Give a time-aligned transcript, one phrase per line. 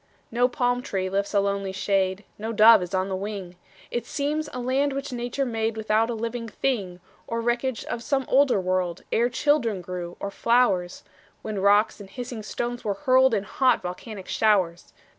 [0.31, 3.55] No palm tree lifts a lonely shade, No dove is on the wing;
[3.91, 8.25] It seems a land which Nature made Without a living thing, Or wreckage of some
[8.27, 11.03] older world, Ere children grew, or flowers,
[11.43, 14.91] When rocks and hissing stones were hurled In hot, volcanic showers.